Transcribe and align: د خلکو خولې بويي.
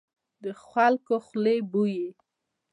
د 0.43 0.45
خلکو 0.69 1.15
خولې 1.25 1.57
بويي. 1.71 2.07